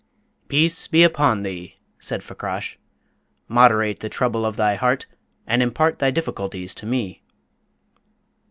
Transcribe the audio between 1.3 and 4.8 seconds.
thee," said Fakrash. "Moderate the trouble of thy